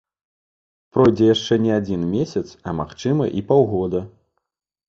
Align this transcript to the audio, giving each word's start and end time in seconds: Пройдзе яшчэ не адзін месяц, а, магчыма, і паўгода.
Пройдзе 0.95 1.27
яшчэ 1.35 1.53
не 1.67 1.71
адзін 1.79 2.01
месяц, 2.15 2.45
а, 2.67 2.75
магчыма, 2.81 3.23
і 3.43 3.47
паўгода. 3.53 3.99